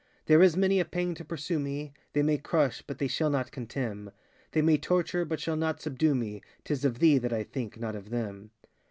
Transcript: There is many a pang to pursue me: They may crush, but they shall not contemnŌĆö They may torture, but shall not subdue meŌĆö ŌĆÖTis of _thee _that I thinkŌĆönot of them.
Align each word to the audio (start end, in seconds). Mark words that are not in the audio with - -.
There 0.25 0.41
is 0.41 0.57
many 0.57 0.79
a 0.79 0.85
pang 0.85 1.13
to 1.13 1.23
pursue 1.23 1.59
me: 1.59 1.93
They 2.13 2.23
may 2.23 2.39
crush, 2.39 2.81
but 2.81 2.97
they 2.97 3.07
shall 3.07 3.29
not 3.29 3.51
contemnŌĆö 3.51 4.11
They 4.53 4.63
may 4.63 4.79
torture, 4.79 5.25
but 5.25 5.39
shall 5.39 5.55
not 5.55 5.79
subdue 5.79 6.15
meŌĆö 6.15 6.41
ŌĆÖTis 6.65 6.85
of 6.85 6.97
_thee 6.97 7.21
_that 7.21 7.31
I 7.31 7.43
thinkŌĆönot 7.43 7.95
of 7.95 8.09
them. 8.09 8.49